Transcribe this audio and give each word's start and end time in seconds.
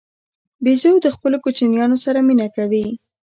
بیزو 0.63 0.91
د 1.01 1.07
خپلو 1.15 1.37
کوچنیانو 1.43 1.97
سره 2.05 2.19
مینه 2.27 2.47
کوي. 2.55 2.85